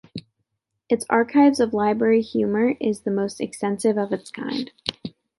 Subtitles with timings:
[0.89, 4.71] Its Archives of Library Humor is the most extensive of its kind.